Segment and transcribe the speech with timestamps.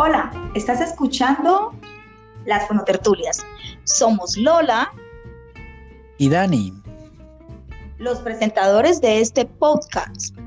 [0.00, 1.74] Hola, estás escuchando
[2.44, 3.44] las fonotertulias.
[3.82, 4.92] Somos Lola
[6.18, 6.72] y Dani,
[7.98, 10.38] los presentadores de este podcast.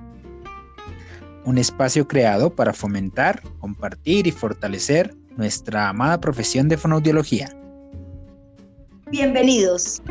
[1.43, 7.49] Un espacio creado para fomentar, compartir y fortalecer nuestra amada profesión de fonoaudiología.
[9.07, 10.02] Bienvenidos.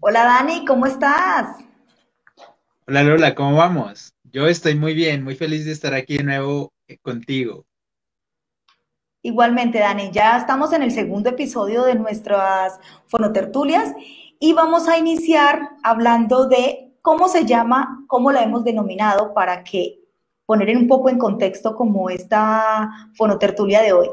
[0.00, 1.58] Hola Dani, ¿cómo estás?
[2.86, 4.15] Hola Lola, ¿cómo vamos?
[4.32, 7.66] Yo estoy muy bien, muy feliz de estar aquí de nuevo eh, contigo.
[9.22, 13.92] Igualmente, Dani, ya estamos en el segundo episodio de nuestras fonotertulias
[14.38, 20.00] y vamos a iniciar hablando de cómo se llama, cómo la hemos denominado para que
[20.44, 24.08] poner un poco en contexto como esta fonotertulia de hoy.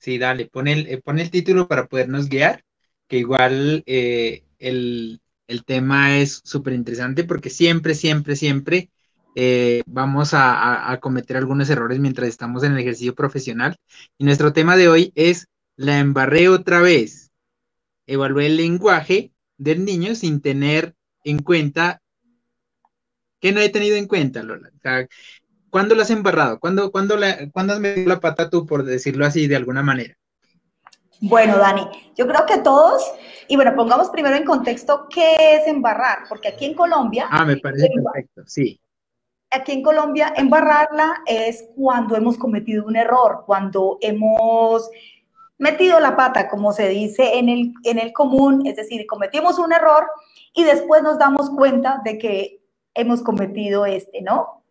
[0.00, 2.64] Sí, dale, pon el, eh, el título para podernos guiar,
[3.08, 8.90] que igual eh, el, el tema es súper interesante porque siempre, siempre, siempre
[9.34, 13.76] eh, vamos a, cometer algunos errores mientras estamos en el ejercicio profesional.
[14.18, 17.30] Y nuestro tema de hoy es la embarré otra vez.
[18.06, 22.00] Evalué el lenguaje del niño sin tener en cuenta
[23.40, 24.70] que no he tenido en cuenta, Lola.
[25.68, 26.58] ¿Cuándo lo has embarrado?
[26.58, 30.16] ¿Cuándo, cuándo, la, ¿Cuándo has metido la pata tú, por decirlo así de alguna manera?
[31.20, 33.02] Bueno, Dani, yo creo que todos,
[33.48, 37.28] y bueno, pongamos primero en contexto qué es embarrar, porque aquí en Colombia...
[37.30, 38.80] Ah, me parece perfecto, sí.
[39.50, 44.90] Aquí en Colombia, embarrarla es cuando hemos cometido un error, cuando hemos
[45.58, 49.72] metido la pata, como se dice en el, en el común, es decir, cometimos un
[49.72, 50.06] error
[50.52, 52.60] y después nos damos cuenta de que
[52.94, 54.64] hemos cometido este, ¿no?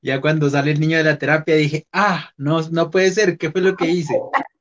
[0.00, 3.52] Ya cuando sale el niño de la terapia dije, ah, no, no puede ser, ¿qué
[3.52, 4.20] fue lo que hice?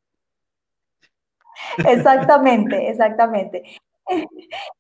[1.78, 3.64] Exactamente, exactamente.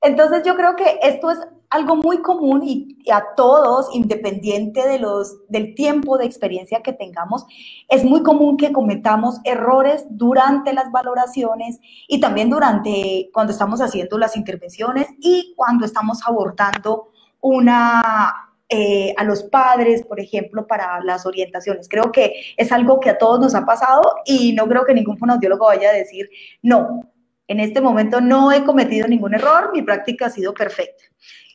[0.02, 1.39] Entonces yo creo que esto es
[1.70, 7.45] algo muy común y, a todos, independiente de los, del tiempo de experiencia que tengamos,
[7.88, 11.80] es muy común que cometamos errores durante las valoraciones
[12.10, 17.08] y también durante cuando estamos haciendo las intervenciones y cuando estamos abordando
[17.39, 21.89] una, eh, a los padres, por ejemplo, para las orientaciones.
[21.89, 25.17] Creo que es algo que a todos nos ha pasado y no creo que ningún
[25.17, 26.30] fonoaudiólogo vaya a decir,
[26.61, 27.11] no,
[27.49, 31.04] en este momento no he cometido ningún error, mi práctica ha sido perfecta.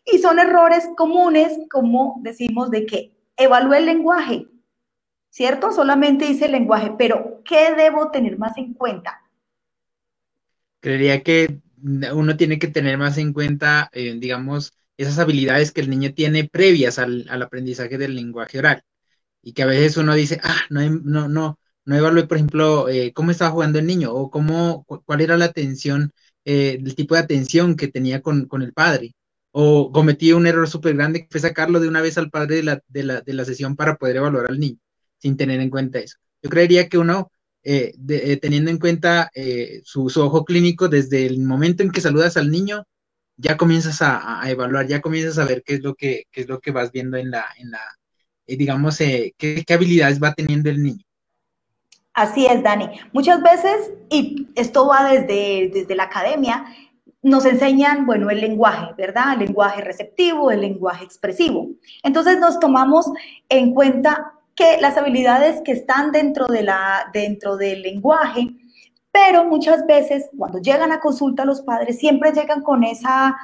[0.05, 4.47] Y son errores comunes, como decimos, de que evalúe el lenguaje,
[5.31, 5.73] ¿cierto?
[5.73, 9.23] Solamente dice el lenguaje, pero ¿qué debo tener más en cuenta?
[10.81, 11.61] Creería que
[12.13, 16.49] uno tiene que tener más en cuenta, eh, digamos, esas habilidades que el niño tiene
[16.49, 18.83] previas al, aprendizaje del lenguaje oral.
[19.43, 23.13] Y que a veces uno dice, ah, no, no, no, no evalué, por ejemplo, eh,
[23.15, 26.13] cómo estaba jugando el niño o cómo, cuál era la atención,
[26.45, 29.15] eh, el tipo de atención que tenía con, el padre.
[29.53, 32.63] O cometí un error súper grande que fue sacarlo de una vez al padre de
[32.65, 34.79] la, de, la, de la, sesión para poder evaluar al niño,
[35.19, 36.17] sin tener en cuenta eso.
[36.43, 37.31] Yo creería que uno,
[37.63, 37.95] eh,
[38.43, 39.31] teniendo en cuenta
[39.85, 42.85] su, su, ojo clínico, desde el momento en que saludas al niño,
[43.37, 46.71] ya comienzas a, evaluar, ya comienzas a ver qué es lo que, es lo que
[46.71, 47.81] vas viendo en la, en la
[48.47, 51.05] eh, digamos, eh, qué, habilidades va teniendo el niño.
[52.15, 52.89] Así es, Dani.
[53.13, 56.65] Muchas veces, y esto va desde, desde la academia,
[57.23, 59.35] nos enseñan, bueno, el lenguaje, ¿verdad?
[59.35, 61.69] El lenguaje receptivo, el lenguaje expresivo.
[62.03, 63.07] Entonces nos tomamos
[63.49, 68.49] en cuenta que las habilidades que están dentro, de la, dentro del lenguaje
[69.17, 73.35] pero muchas veces cuando llegan a consulta los padres siempre llegan con esa,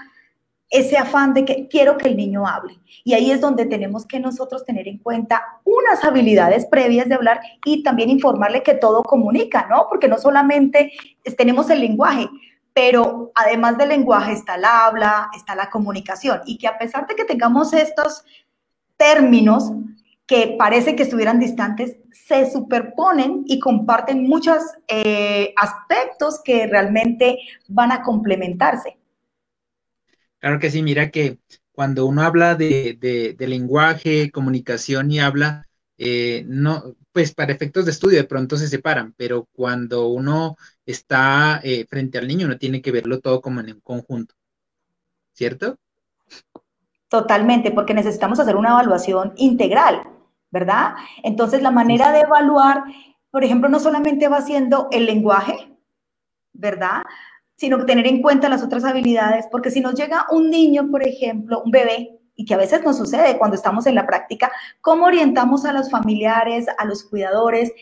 [0.69, 2.79] ese afán de que quiero que el niño hable.
[3.05, 7.41] Y ahí es donde tenemos que nosotros tener en cuenta unas habilidades previas de hablar
[7.65, 9.87] y también informarle que todo comunica, ¿no?
[9.89, 10.93] Porque no solamente
[11.39, 12.29] tenemos el lenguaje,
[12.75, 17.15] pero además del lenguaje está el habla, está la comunicación y que a pesar de
[17.15, 18.27] que tengamos estos
[18.99, 19.73] términos,
[20.27, 27.39] que parece que estuvieran distantes, se superponen y comparten muchos eh, aspectos que realmente
[27.69, 28.97] van a complementarse.
[30.39, 31.39] Claro que sí, mira que
[31.73, 35.67] cuando uno habla de, lenguaje, comunicación y habla,
[35.99, 41.61] eh, no, pues para efectos de estudio de pronto se separan, pero cuando uno está
[41.63, 44.35] eh, frente al niño, uno tiene que verlo todo como en un conjunto,
[45.33, 45.79] ¿cierto?
[47.13, 50.01] Totalmente, porque necesitamos hacer una evaluación integral,
[50.51, 50.95] ¿verdad?
[51.23, 52.85] Entonces, la manera de evaluar,
[53.31, 55.77] por ejemplo, no solamente va siendo el lenguaje,
[56.55, 57.03] ¿verdad?
[57.55, 61.61] Sino tener en cuenta las otras habilidades, porque si nos llega un niño, por ejemplo,
[61.63, 64.51] un bebé, y que a veces nos sucede cuando estamos en la práctica,
[64.81, 67.73] ¿cómo orientamos a los familiares, a los cuidadores,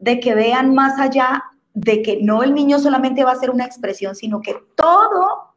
[0.00, 1.44] de que vean más allá
[1.74, 5.54] de que no el niño solamente va a ser una expresión, sino que todo,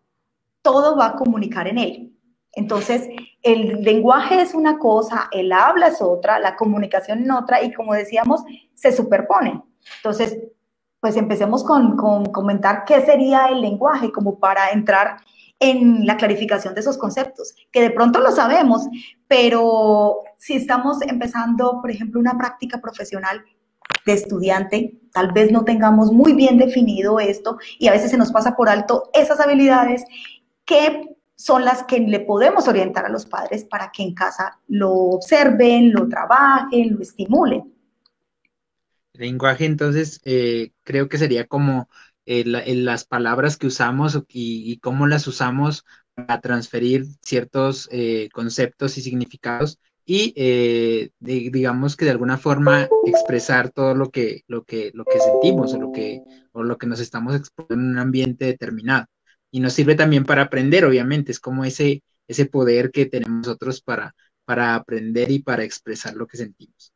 [0.62, 2.13] todo va a comunicar en él?
[2.56, 3.10] Entonces,
[3.42, 7.94] el lenguaje es una cosa, el habla es otra, la comunicación es otra, y como
[7.94, 9.64] decíamos, se superponen.
[9.98, 10.38] Entonces,
[11.00, 15.18] pues empecemos con, comentar qué sería el lenguaje, como para entrar
[15.60, 18.84] en la clarificación de esos conceptos, que de pronto lo sabemos,
[19.28, 23.44] pero si estamos empezando, por ejemplo, una práctica profesional
[24.06, 28.32] de estudiante, tal vez no tengamos muy bien definido esto y a veces se nos
[28.32, 30.04] pasa por alto esas habilidades
[30.66, 34.92] que son las que le podemos orientar a los padres para que en casa lo
[34.92, 37.74] observen, lo trabajen, lo estimulen.
[39.14, 41.90] Lenguaje, entonces, eh, creo que sería como
[42.26, 45.86] eh, las palabras que usamos y, cómo las usamos
[46.16, 50.34] para transferir ciertos eh, conceptos y significados y
[51.20, 55.80] digamos que de alguna forma expresar todo lo que, lo que, lo que sentimos o
[55.80, 56.22] lo que,
[56.52, 59.06] o lo que nos estamos exponiendo en un ambiente determinado
[59.54, 63.82] y nos sirve también para aprender, obviamente, es como ese, ese poder que tenemos nosotros
[63.82, 64.16] para,
[64.46, 66.92] para aprender y para expresar lo que sentimos.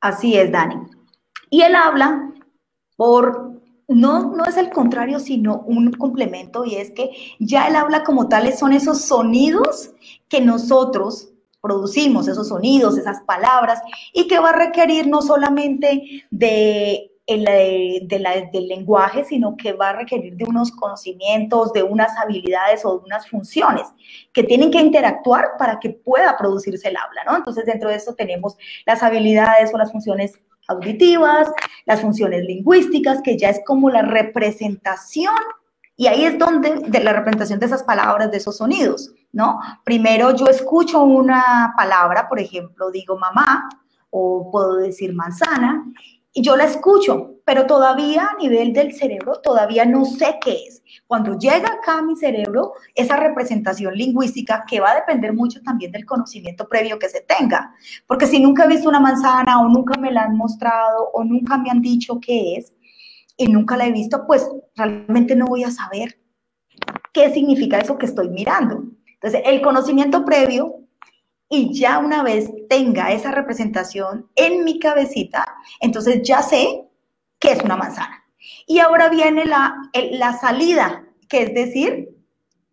[0.00, 0.76] Así es, Dani.
[1.50, 2.32] Y él habla
[2.94, 7.10] por, no, no es el contrario, sino un complemento, y es que
[7.40, 9.90] ya él habla como tales, son esos sonidos
[10.28, 13.80] que nosotros producimos, esos sonidos, esas palabras,
[14.12, 20.36] y que va a requerir no solamente de del lenguaje, sino que va a requerir
[20.36, 23.86] de unos conocimientos, de unas habilidades o de unas funciones
[24.32, 27.36] que tienen que interactuar para que pueda producirse el habla, ¿no?
[27.36, 30.38] Entonces, dentro de eso tenemos las habilidades o las funciones
[30.68, 31.50] auditivas,
[31.86, 35.34] las funciones lingüísticas, que ya es como la representación,
[35.96, 39.60] y ahí es donde, de la representación de esas palabras, de esos sonidos, ¿no?
[39.84, 43.68] Primero yo escucho una palabra, por ejemplo, digo mamá,
[44.10, 45.84] o puedo decir manzana,
[46.36, 50.82] y yo la escucho, pero todavía a nivel del cerebro todavía no sé qué es.
[51.06, 55.92] Cuando llega acá a mi cerebro, esa representación lingüística que va a depender mucho también
[55.92, 57.72] del conocimiento previo que se tenga.
[58.08, 61.56] Porque si nunca he visto una manzana o nunca me la han mostrado o nunca
[61.56, 62.72] me han dicho qué es
[63.36, 66.18] y nunca la he visto, pues realmente no voy a saber
[67.12, 68.82] qué significa eso que estoy mirando.
[69.06, 70.83] Entonces, el conocimiento previo
[71.48, 75.44] y ya una vez tenga esa representación en mi cabecita,
[75.80, 76.88] entonces ya sé
[77.38, 78.24] que es una manzana.
[78.66, 79.74] Y ahora viene la,
[80.12, 82.14] la salida, que es decir,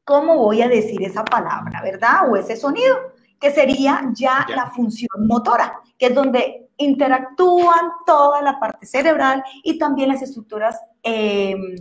[0.03, 2.29] cómo voy a decir esa palabra, ¿verdad?
[2.29, 2.97] O ese sonido,
[3.39, 9.77] que sería ya, la función motora, que es donde interactúan toda la parte cerebral y
[9.77, 11.75] también las estructuras em,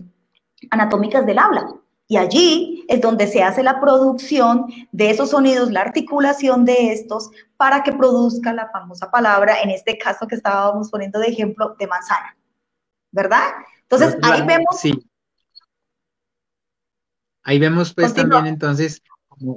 [0.70, 1.66] anatómicas del habla.
[2.10, 7.30] Y allí es donde se hace la producción de esos sonidos, la articulación de estos,
[7.56, 11.86] para que produzca la famosa palabra, en este caso que estábamos poniendo de ejemplo, de
[11.86, 12.36] manzana.
[13.12, 13.44] ¿Verdad?
[13.82, 14.80] Entonces, ahí vemos...
[14.80, 14.92] Sí.
[17.44, 19.04] Ahí vemos pues también entonces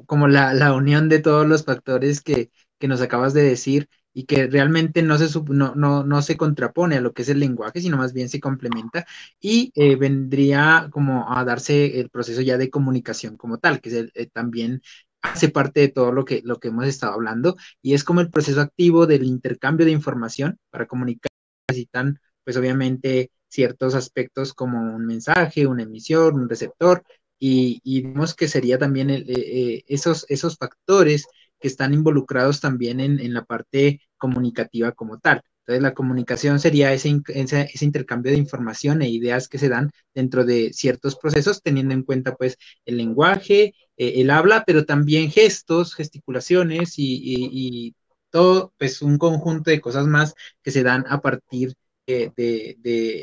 [0.05, 4.25] como, la, la, unión de todos los factores que, que nos acabas de decir y
[4.25, 7.81] que realmente no se, no, no, no, se contrapone a lo que es el lenguaje,
[7.81, 9.05] sino más bien se complementa
[9.39, 14.27] y eh, vendría como a darse el proceso ya de comunicación como tal, que eh,
[14.27, 14.81] también
[15.21, 18.29] hace parte de todo lo que, lo que hemos estado hablando y es como el
[18.29, 21.31] proceso activo del intercambio de información para comunicar,
[21.69, 27.03] necesitan pues obviamente ciertos aspectos como un mensaje, una emisión, un receptor
[27.39, 31.25] y, y vemos que sería también eh, esos, esos factores
[31.63, 35.41] que están involucrados también en, la parte comunicativa como tal.
[35.59, 40.43] Entonces, la comunicación sería ese, ese, intercambio de información e ideas que se dan dentro
[40.43, 45.95] de ciertos procesos, teniendo en cuenta pues el lenguaje, eh, el habla, pero también gestos,
[45.95, 47.95] gesticulaciones y,
[48.29, 52.33] todo, pues un conjunto de cosas más que se dan a partir de,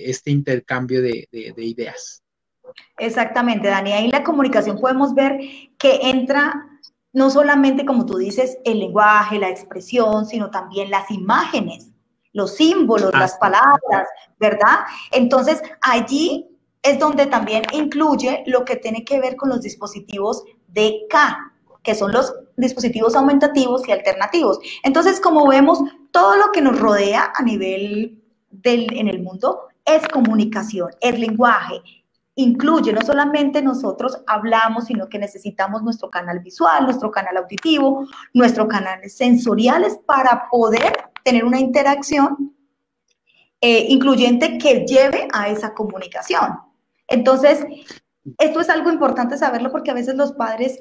[0.07, 2.23] este intercambio de, de ideas.
[2.97, 3.93] Exactamente, Dani.
[3.93, 5.39] Ahí la comunicación podemos ver
[5.77, 6.71] que entra
[7.13, 11.91] no solamente, como tú dices, el lenguaje, la expresión, sino también las imágenes,
[12.33, 14.07] los símbolos, las palabras,
[14.39, 14.81] ¿verdad?
[15.11, 16.47] Entonces, allí
[16.83, 21.53] es donde también incluye lo que tiene que ver con los dispositivos de K,
[21.83, 24.59] que son los dispositivos aumentativos y alternativos.
[24.83, 25.81] Entonces, como vemos,
[26.13, 31.83] todo lo que nos rodea a nivel del, en el mundo es comunicación, es lenguaje,
[32.41, 38.67] incluye, no solamente nosotros hablamos, sino que necesitamos nuestro canal visual, nuestro canal auditivo, nuestro
[38.67, 40.93] canal sensoriales para poder
[41.23, 42.55] tener una interacción
[43.61, 46.59] eh, incluyente que lleve a esa comunicación.
[47.07, 47.67] Entonces,
[48.39, 50.81] esto es algo importante saberlo porque a veces los padres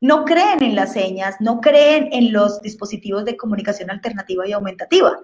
[0.00, 5.18] no creen en las señas, no creen en los dispositivos de comunicación alternativa y aumentativa.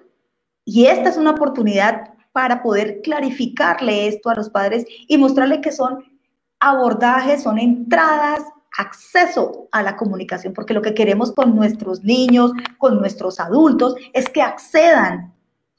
[0.64, 5.70] Y esta es una oportunidad para poder clarificarle esto a los padres y mostrarle que
[5.70, 6.04] son
[6.58, 8.42] abordajes, son entradas
[8.76, 14.28] acceso a la comunicación, porque lo que queremos con nuestros niños, con nuestros adultos, es
[14.28, 15.32] que accedan,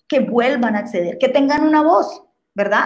[0.08, 2.86] que vuelvan a acceder, que tengan una voz, ¿verdad?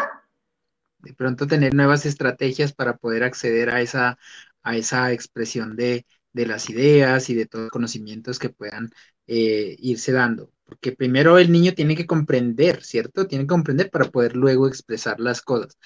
[0.98, 4.18] De pronto tener nuevas estrategias para poder acceder a esa,
[4.64, 8.90] a esa expresión de, de las ideas y de todos los conocimientos que puedan
[9.28, 10.52] eh, irse dando.
[10.70, 13.28] Porque primero el niño tiene que comprender, ¿cierto?
[13.28, 15.78] Tiene que comprender para poder luego expresar las cosas.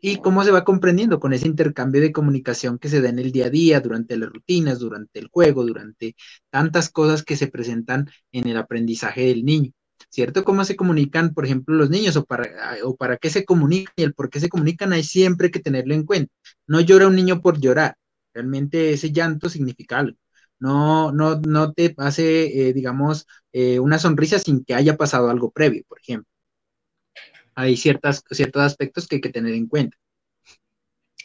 [0.00, 1.20] ¿Y cómo se va comprendiendo?
[1.20, 4.30] Con ese intercambio de comunicación que se da en el día a día, durante las
[4.30, 6.16] rutinas, durante el juego, durante
[6.50, 9.70] tantas cosas que se presentan en el aprendizaje del niño.
[10.10, 10.44] ¿Cierto?
[10.44, 14.02] ¿Cómo se comunican, por ejemplo, los niños o para, o para qué se comunican y
[14.02, 14.92] el por qué se comunican?
[14.92, 16.32] Hay siempre que tenerlo en cuenta.
[16.66, 17.94] No llora un niño por llorar.
[18.34, 20.18] Realmente ese llanto significa algo.
[20.62, 25.50] No, no, no te hace, eh, digamos, eh, una sonrisa sin que haya pasado algo
[25.50, 26.32] previo, por ejemplo
[27.54, 29.96] hay ciertas, ciertos aspectos que hay que tener en cuenta.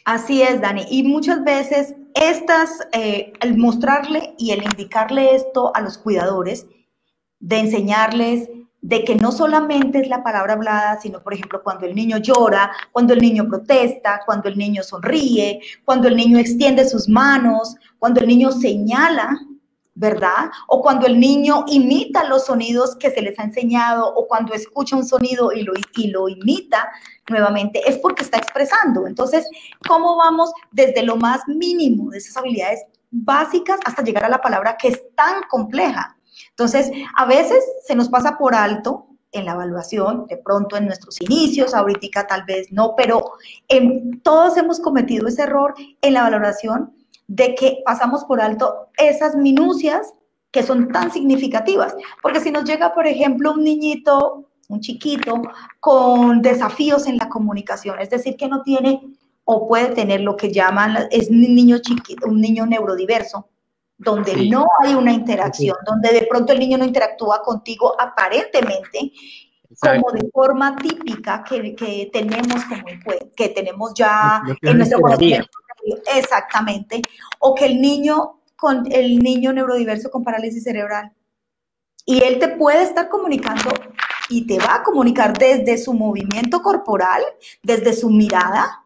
[0.04, 0.84] Así es, Dani.
[0.90, 6.66] Y muchas veces estas, eh, el mostrarle y el indicarle esto a los cuidadores,
[7.40, 8.48] de enseñarles
[8.88, 12.72] de que no solamente es la palabra hablada, sino, por ejemplo, cuando el niño llora,
[12.90, 18.20] cuando el niño protesta, cuando el niño sonríe, cuando el niño extiende sus manos, cuando
[18.20, 19.38] el niño señala,
[19.94, 20.50] ¿verdad?
[20.68, 24.96] O cuando el niño imita los sonidos que se les ha enseñado o cuando escucha
[24.96, 26.88] un sonido y lo, y lo imita
[27.28, 29.06] nuevamente, es porque está expresando.
[29.06, 29.46] Entonces,
[29.86, 34.78] ¿cómo vamos desde lo más mínimo de esas habilidades básicas hasta llegar a la palabra
[34.78, 36.17] que es tan compleja?
[36.50, 41.20] Entonces, a veces se nos pasa por alto en la evaluación, de pronto en nuestros
[41.20, 43.32] inicios, ahorita tal vez no, pero
[43.68, 46.94] en, todos hemos cometido ese error en la valoración
[47.26, 50.14] de que pasamos por alto esas minucias
[50.50, 51.94] que son tan significativas.
[52.22, 55.42] Porque si nos llega, por ejemplo, un niñito, un chiquito,
[55.80, 59.02] con desafíos en la comunicación, es decir, que no tiene
[59.44, 63.48] o puede tener lo que llaman, es un niño chiquito, un niño neurodiverso,
[63.98, 69.12] donde no hay una interacción, donde de pronto el niño no interactúa contigo aparentemente
[69.80, 72.84] como de forma típica que, tenemos como
[73.36, 75.50] que tenemos ya en nuestro conocimiento
[76.14, 77.02] exactamente,
[77.38, 81.12] o que el niño con el niño neurodiverso con parálisis cerebral.
[82.04, 83.70] Y él te puede estar comunicando
[84.28, 87.22] y te va a comunicar desde su movimiento corporal,
[87.62, 88.84] desde su mirada,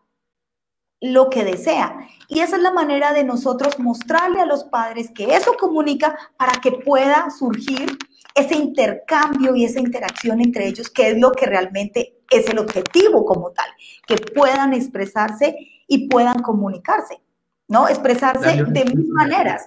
[1.03, 2.09] lo que desea.
[2.29, 6.61] Y esa es la manera de nosotros mostrarle a los padres que eso comunica para
[6.61, 7.99] que pueda surgir
[8.35, 13.27] ese intercambio y esa interacción entre ellos, que es lo que realmente es el objetivo
[13.27, 13.67] como tal,
[14.07, 15.55] que puedan expresarse
[15.87, 17.21] y puedan comunicarse,
[17.69, 17.89] ¿no?
[17.89, 19.67] Expresarse de mil maneras.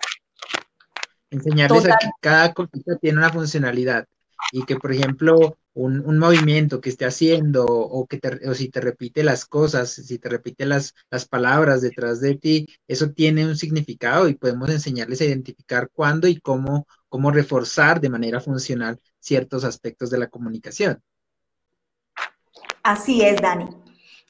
[1.29, 4.07] Enseñarles a que cada cosita tiene una funcionalidad
[4.51, 8.79] y que, por ejemplo, un, movimiento que esté haciendo o, que te, o si te
[8.79, 13.57] repite las cosas, si te repite las, las palabras detrás de ti, eso tiene un
[13.57, 19.65] significado y podemos enseñarles a identificar cuándo y cómo, cómo reforzar de manera funcional ciertos
[19.65, 21.01] aspectos de la comunicación.
[22.81, 23.67] Así es, Dani.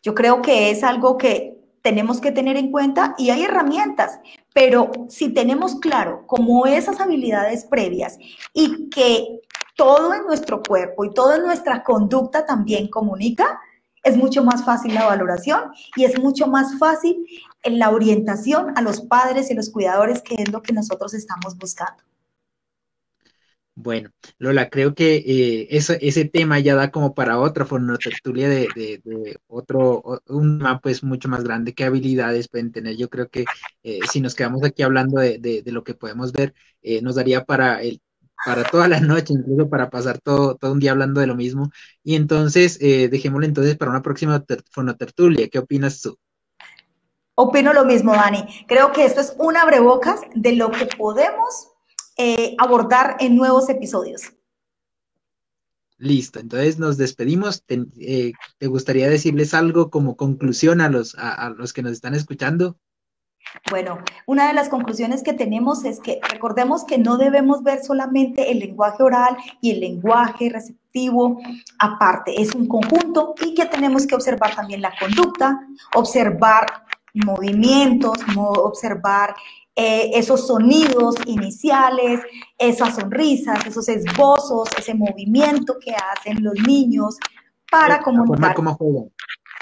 [0.01, 4.19] Yo creo que es algo que tenemos que tener en cuenta y hay herramientas,
[4.51, 8.17] pero si tenemos claro como esas habilidades previas
[8.51, 9.41] y que
[9.75, 13.60] todo en nuestro cuerpo y toda nuestra conducta también comunica,
[14.03, 17.25] es mucho más fácil la valoración y es mucho más fácil
[17.63, 22.03] la orientación a los padres y los cuidadores, que es lo que nosotros estamos buscando.
[23.77, 27.65] Bueno, Lola, creo que eh, ese tema ya da como para otra
[28.01, 32.96] tertulia de, de, de, otro, un mapa pues mucho más grande, qué habilidades pueden tener.
[32.96, 33.44] Yo creo que
[33.84, 36.53] eh, si nos quedamos aquí hablando de, de lo que podemos ver,
[36.84, 38.00] eh, nos daría para, el,
[38.43, 41.69] para toda la noche, incluso para pasar todo, todo un día hablando de lo mismo.
[42.03, 45.47] Y entonces, dejémoslo entonces para una próxima fonotertulia.
[45.49, 46.17] ¿Qué opinas tú?
[47.35, 48.45] Opino lo mismo, Dani.
[48.65, 51.67] Creo que esto es un abrebocas de lo que podemos
[52.17, 54.21] eh, abordar en nuevos episodios.
[55.97, 57.63] Listo, entonces nos despedimos.
[57.67, 62.77] Eh, ¿Te, gustaría decirles algo como conclusión a los, a, los que nos están escuchando?
[63.69, 68.51] Bueno, una de las conclusiones que tenemos es que recordemos que no debemos ver solamente
[68.51, 70.85] el lenguaje oral y el lenguaje receptivo
[71.79, 75.59] aparte, es un conjunto y que tenemos que observar también la conducta,
[75.93, 76.65] observar
[77.13, 79.35] movimientos, observar
[79.75, 82.21] eh, esos sonidos iniciales,
[82.57, 87.17] esas sonrisas, esos esbozos, ese movimiento que hacen los niños
[87.69, 88.55] para comunicar.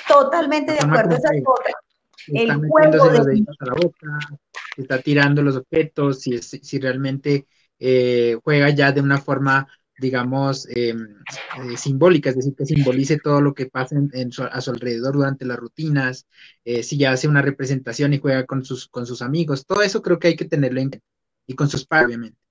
[0.08, 1.74] Totalmente de acuerdo, esa es otra.
[2.28, 3.46] El juego de...
[3.60, 4.20] A la boca,
[4.78, 7.48] está tirando los objetos, si, si realmente
[7.80, 9.68] eh, juega ya de una forma
[10.00, 11.08] digamos, em,
[11.58, 13.96] eh, simbólica, es decir, que simbolice todo lo que pasa
[14.52, 16.28] a su alrededor durante las rutinas,
[16.66, 20.02] eh, si ya hace una representación y juega con sus, con sus amigos, todo eso
[20.02, 21.08] creo que hay que tenerlo en cuenta,
[21.48, 22.43] y con sus padres, obviamente.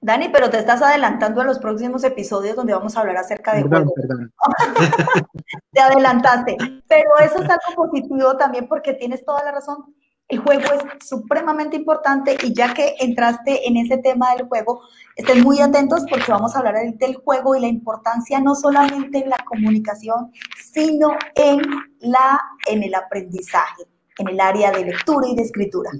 [0.00, 3.62] Dani, pero te estás adelantando a los próximos episodios donde vamos a hablar acerca de
[3.62, 4.32] perdón, Perdón.
[5.72, 6.56] te adelantaste,
[6.86, 9.94] pero eso es algo positivo también porque tienes toda la razón.
[10.28, 14.80] El juego es supremamente importante y ya que entraste en ese tema del juego,
[15.14, 19.30] estén muy atentos porque vamos a hablar del juego y la importancia no solamente en
[19.30, 20.32] la comunicación,
[20.72, 21.62] sino en,
[22.00, 23.84] la, en el aprendizaje,
[24.18, 25.90] en el área de lectura y de escritura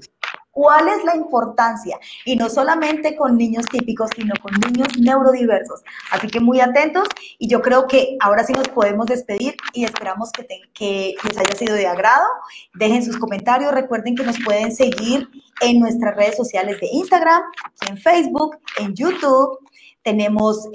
[0.57, 5.83] cuál es la importancia, y no solamente con niños típicos, sino con niños neurodiversos.
[6.09, 10.31] Así que muy atentos y yo creo que ahora sí nos podemos despedir y esperamos
[10.31, 12.25] que, que les haya sido de agrado.
[12.73, 15.29] Dejen sus comentarios, recuerden que nos pueden seguir
[15.61, 17.43] en nuestras redes sociales de Instagram,
[17.87, 19.59] en Facebook, en YouTube.
[20.01, 20.69] Tenemos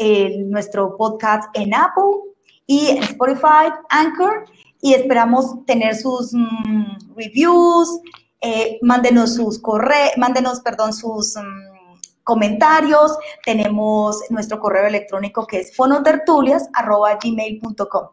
[0.46, 2.20] nuestro podcast en Apple
[2.68, 4.44] y en Spotify, Anchor,
[4.80, 8.00] y esperamos tener sus mm, reviews,
[8.42, 11.92] eh, mándenos sus correos, mándenos, perdón, sus mm,
[12.24, 13.16] comentarios.
[13.44, 18.08] Tenemos nuestro correo electrónico que es fonotertulias.gmail.com.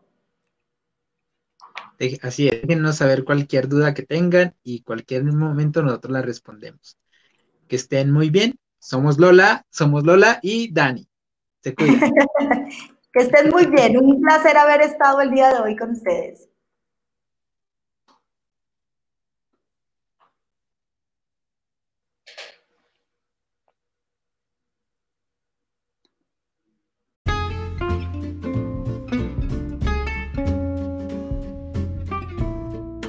[2.22, 6.98] Así es, déjenos saber cualquier duda que tengan y cualquier momento nosotros la respondemos.
[7.68, 8.58] Que estén muy bien.
[8.80, 11.06] Somos Lola, somos Lola y Dani.
[11.62, 12.00] Se cuidan.
[13.12, 13.98] que estén muy bien.
[13.98, 16.48] Un placer haber estado el día de hoy con ustedes.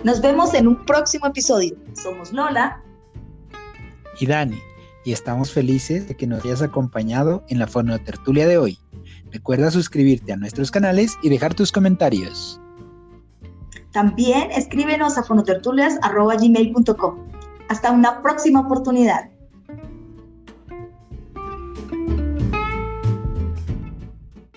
[0.05, 1.77] Nos vemos en un próximo episodio.
[1.93, 2.83] Somos Lola
[4.19, 4.59] y Dani,
[5.05, 8.79] y estamos felices de que nos hayas acompañado en la Fonotertulia de hoy.
[9.31, 12.61] Recuerda suscribirte a nuestros canales y dejar tus comentarios.
[13.93, 17.19] También escríbenos a fonotertulias.gmail.com.
[17.69, 19.31] Hasta una próxima oportunidad.